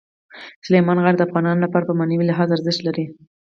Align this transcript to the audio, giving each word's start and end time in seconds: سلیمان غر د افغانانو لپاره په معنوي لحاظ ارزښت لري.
سلیمان 0.65 0.97
غر 1.03 1.15
د 1.17 1.21
افغانانو 1.27 1.63
لپاره 1.65 1.87
په 1.87 1.93
معنوي 1.99 2.25
لحاظ 2.27 2.49
ارزښت 2.51 2.81
لري. 2.87 3.05